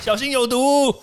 [0.00, 0.94] 小心有毒。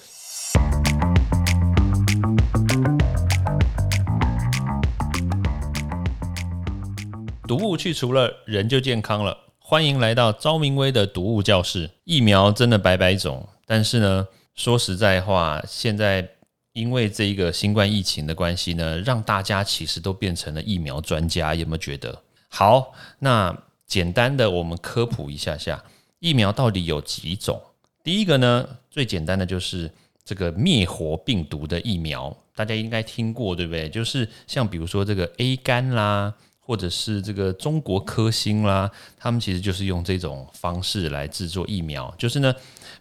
[7.47, 9.37] 毒物去除了，人就健康了。
[9.59, 11.91] 欢迎来到昭明威的毒物教室。
[12.05, 16.27] 疫苗真的百百种，但是呢，说实在话，现在
[16.73, 21.53] 因为这一个新冠疫情的关系呢，让大家其实都变成了疫苗专家。
[21.53, 22.23] 有没有觉得？
[22.49, 23.55] 好，那
[23.85, 25.83] 简单的我们科普一下下，
[26.19, 27.61] 疫苗到底有几种？
[28.05, 29.91] 第一个呢，最简单的就是
[30.23, 33.89] 这个灭活病毒的疫苗，大家应该听过，对不对？
[33.89, 36.33] 就是像比如说这个 A 肝啦。
[36.67, 42.51] 或者是这个中国科兴啦，他们其实就是用这种方式来制作疫苗，就是呢，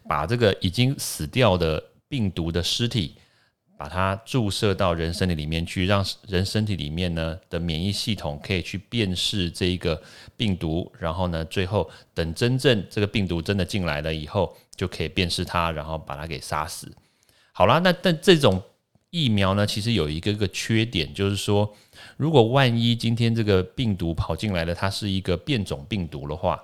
[0.06, 3.14] 把这个已经死掉的病毒的尸体，
[3.84, 10.02] 把它注射到人身体里面去，让人身体里面呢的免疫系统可以去辨识这一个
[10.38, 16.90] 病毒，然后呢，最后等真正这个病毒真的进来了以后，就可以辨识它，然后把它给杀死。
[17.52, 18.62] 好啦，那但这种
[19.10, 21.76] 疫苗呢，其实有一个个缺点，就是说。
[22.16, 26.58] 如果万一今天这个病毒跑进来了，它是一个变种病毒的话，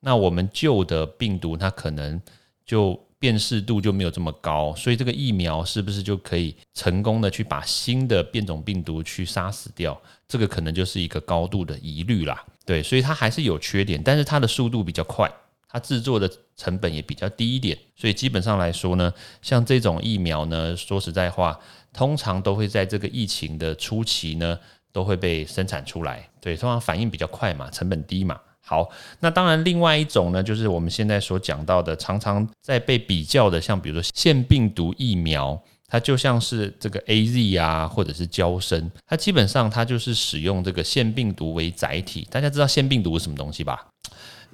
[0.00, 2.18] 那我们旧的病毒它可能
[2.64, 9.96] 就辨识度就没有这么高，所以这个疫苗是不是就可以成功的去把新的变种病毒去杀死掉？
[10.26, 12.44] 这个可能就是一个高度的疑虑啦。
[12.66, 15.32] 对，所以它还是有缺点，但是它的速度比较快，
[15.68, 21.56] 它制作的成本也比较低一点，所以基本上来说呢，像这种疫苗呢，说实在话，
[21.92, 24.58] 通常都会在这个疫情的初期呢。
[24.94, 28.38] 都会被生产出来，对，通常反应比较快嘛，成本低嘛。
[28.64, 28.88] 好，
[29.20, 42.26] 那当然，另外一种呢，就是我们现在所讲到的，常常在被比较的，像比如说腺病毒疫苗，它就像是这个 A Z 啊，或者是胶身，它基本上它就是使用这个腺病毒为载体。
[42.30, 43.88] 大家知道腺病毒是什么东西吧？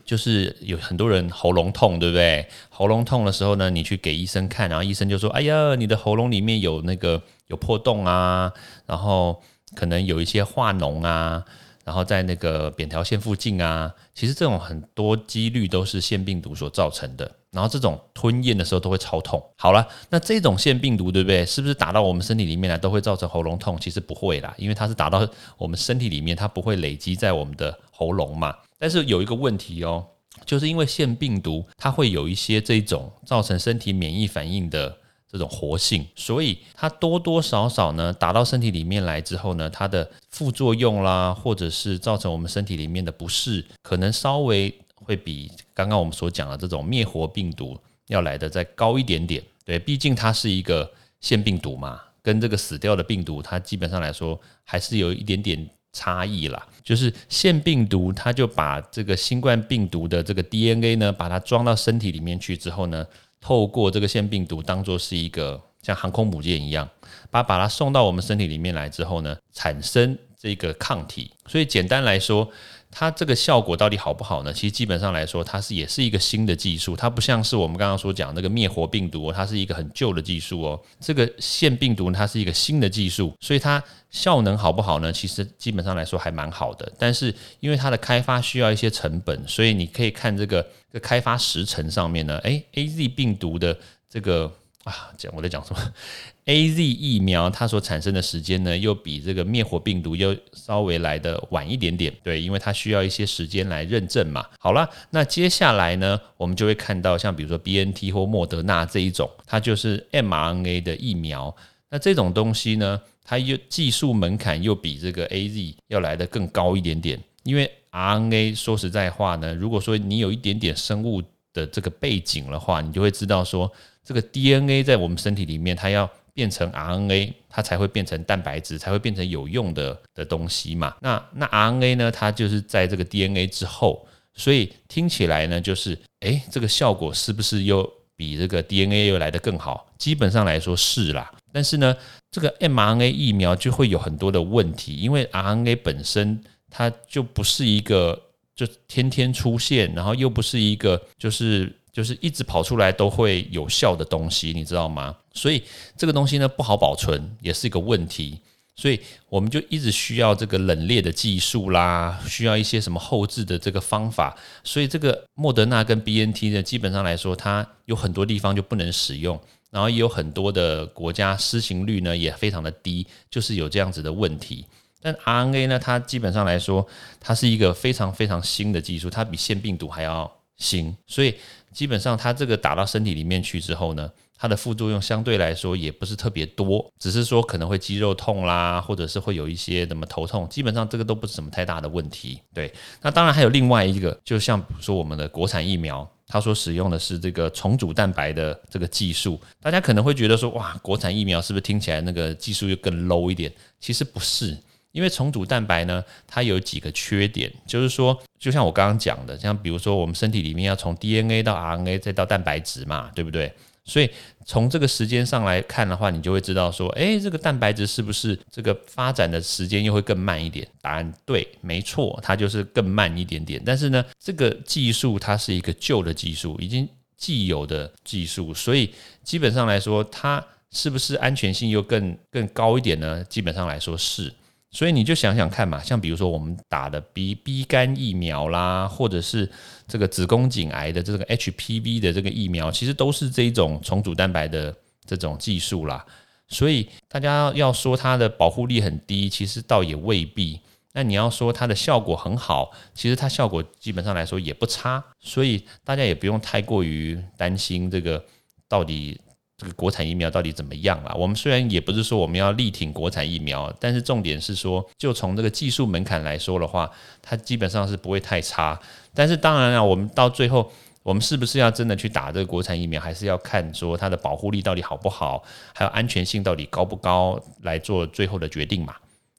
[0.04, 2.48] 就是有很多人喉咙痛，对不对？
[2.70, 8.50] 喉咙痛的时候呢，你去给医生看，然后医生就说：“哎呀，你的喉咙里面有那个有破洞啊。”
[8.86, 9.42] 然后
[9.74, 11.44] 可能有一些化脓啊，
[11.88, 17.30] 然后在那个扁桃腺附近啊，其实这种很多几率都是腺病毒所造成的。
[17.50, 19.42] 然后这种吞咽的时候都会超痛。
[19.56, 21.46] 好了，那这种腺病毒对不对？
[21.46, 23.78] 是不是打到我们身体里面来都会造成喉咙痛？
[23.80, 25.26] 其实不会啦，因为它是打到
[25.56, 28.54] 我们身体里面，它不会累积在我们的喉咙嘛。
[28.78, 30.04] 但是有一个问题哦，
[30.44, 34.94] 就是因为腺病毒它会有一些这种造成身体免疫反应的。
[35.30, 49.42] 这种活性，所以它多多少少呢打到身体里面来之后呢，它的副作用啦，或者是造成我们身体里面的不适，可能稍微会比刚刚我们所讲的这种灭活病毒要来的再高一点点。
[49.66, 50.90] 对，毕竟它是一个
[51.20, 56.66] 腺病毒嘛，跟这个死掉的病毒，它基本上来说还是有一点点差异啦。
[56.82, 63.06] 就是腺病毒，它就把这个新冠病毒的这个 DNA 呢，把它装到身体里面去之后呢。
[63.40, 66.88] 透过这个腺病毒当做是一个像航空母舰一样，
[67.30, 71.30] 把把它送到我们身体里面来之后呢，产生这个抗体。
[71.46, 72.50] 所以简单来说。
[72.90, 74.52] 它这个效果到底好不好呢？
[74.52, 80.80] 其实基本上来说，它是也是一个新的技术，它不像是我们刚刚所讲那个灭活病毒，它是一个很旧的技术哦。
[80.98, 85.12] 这个腺病毒它是一个新的技术，所以它效能好不好呢？
[85.12, 86.90] 其实基本上来说还蛮好的。
[86.98, 93.78] 但是因为它的开发需要一些成本，所以你可以看这个这开发时程上面呢，诶 a Z 病毒的
[94.08, 94.52] 这个。
[94.84, 95.92] 啊，讲我在讲什么？
[96.46, 102.10] A Z 疫苗它所产生的时间呢，又比这个灭活病毒又稍微来的晚一点点。
[102.22, 104.46] 对，因为它需要一些时间来认证嘛。
[104.58, 111.54] 好了，那接下来呢，我们就会看到像比如说 B N T 或莫德纳这一种，它就是 m R N A 的疫苗。
[111.90, 117.20] 那这种东西呢，它又技术门槛又比这个 A Z 要来的更高一点点。
[117.42, 121.22] 因为 R N A 说实在话呢，如果说你有一点点生物
[121.52, 123.70] 的这个背景的话，你就会知道说。
[124.08, 130.96] 这个 DNA 在我们身体里面，它要变成 RNA，它才会变成蛋白质，才会变成有用的的东西嘛。
[131.02, 132.10] 那那 RNA 呢？
[132.10, 137.86] 它就是在这个 DNA 之后，所以听起来呢，就是诶，这个效果是不是又
[138.16, 139.86] 比这个 DNA 又来得更好？
[139.98, 141.30] 基本上来说是啦。
[141.52, 141.94] 但是呢，
[142.30, 148.18] 这个 mRNA 疫苗就会有很多的问题，因为 RNA 本身它就不是一个
[148.56, 151.77] 就天天出现，然后又不是一个就是。
[151.98, 155.12] 就是一直跑出来都会有效的东西，你知道吗？
[155.32, 155.60] 所以
[155.96, 158.38] 这个东西呢不好保存，也是一个问题。
[158.76, 164.38] 所以我们就一直需要这个冷链的技术啦，需要一些什么后置的这个方法。
[164.62, 169.36] 所以这个莫德纳跟 B N T 呢，基本上来说，它有很多地方就不能使用，
[169.72, 174.64] 然后也有很多的国家施行率呢也非常的低，就是有这样子的问题。
[175.02, 176.86] 但 R N A 呢，它基本上来说，
[177.18, 180.37] 它是一个非常非常新的技术，它比腺病毒还要。
[180.58, 181.34] 行，所以
[181.72, 192.40] 基本上它这个打到身体里面去之后呢，它的副作用相对来说也不是特别多，只是说可能会肌肉痛啦，或者是会有一些什么头痛，基本上这个都不是什么太大的问题。
[192.52, 196.08] 对，那当然还有另外一个，就像比如说我们的国产疫苗。
[196.30, 203.50] 他所使用的是这个重组蛋白的这个技术，大家可能会觉得说，哇，国产疫苗是不是听起来那个技术又更 low 一点？
[203.80, 204.54] 其实不是，
[204.98, 213.52] 因为重组蛋白呢，它有几个缺点，就是说，就像我刚刚讲的，像比如说我们身体里面要从 DNA 到 RNA 再到蛋白质嘛，对不对？
[213.84, 214.10] 所以
[214.44, 220.66] 从这个时间上来看的话，你就会知道说，诶，这个蛋白质是不是这个发展的时间又会更慢一点？
[220.82, 223.62] 答案对，没错，它就是更慢一点点。
[223.64, 228.92] 但是呢，这个技术它是一个旧的技术，已经既有的技术，所以
[229.22, 233.22] 基本上来说，它是不是安全性又更更高一点呢？
[233.30, 234.34] 基本上来说是。
[234.70, 239.50] 所以你就想想看嘛，像比如说我们打的 B B 肝疫苗啦，或者是
[239.86, 244.74] 这个子宫颈癌的这个 HPV 的这个疫苗，其实都是这一种重组蛋白的
[245.06, 246.04] 这种技术啦。
[246.48, 250.60] 所以大家要说它的保护力很低，其实倒也未必。
[250.92, 255.02] 那你要说它的效果很好，其实它效果基本上来说也不差。
[255.18, 258.22] 所以大家也不用太过于担心这个
[258.68, 259.18] 到底。
[259.58, 261.12] 这个国产疫苗到底怎么样啊？
[261.16, 266.88] 我们虽然也不是说我们要力挺国产疫苗，但是重点是说，就从这个技术门槛来说的话，
[267.20, 268.78] 它基本上是不会太差。
[269.12, 270.70] 但是当然了，我们到最后，
[271.02, 275.42] 我们是不是要真的去打这个国产疫苗，还是要看说它的保护力到底好不好，
[275.74, 278.94] 还有安全性到底高不高来做最后的决定嘛？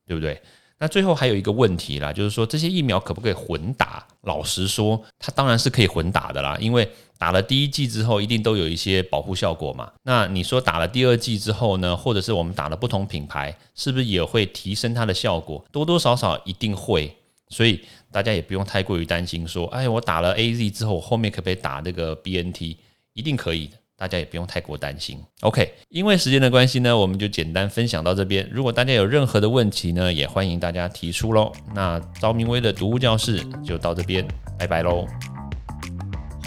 [0.05, 0.41] 对不对？
[0.79, 4.07] 那最后还有一个问题啦，就是说这些疫苗可不可以混打？
[4.21, 6.89] 老实说，它当然是可以混打的啦，因为。
[7.19, 9.91] 打了第一剂之后，一定都有一些保护效果嘛？
[10.03, 11.93] 那你说打了第二剂之后呢？
[11.93, 15.61] 或者是我们打了不同品牌，是不是也会提升它的效果？
[15.69, 17.13] 多多少少一定会，
[17.49, 19.45] 所以大家也不用太过于担心。
[19.45, 22.77] 说，哎，我打了 A Z 之后，后面可不可以打这个 B N T？
[23.11, 25.19] 一定可以的，大家也不用太过担心。
[25.41, 28.49] OK，因为时间的关系呢，我们就简单分享到这边。
[28.49, 31.51] 如果大家有任何的问题呢，也欢迎大家提出喽。
[31.75, 34.25] 那赵明威的读物教室就到这边，
[34.57, 35.05] 拜拜喽。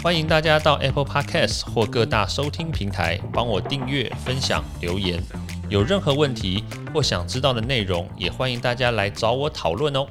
[0.01, 5.21] 欢迎大家到 Apple Podcast 或各大收听平台帮我订阅、分享、留言。
[5.69, 6.63] 有任何问题
[6.93, 10.07] 或想知道的内容，也欢迎大家来找我讨论哦。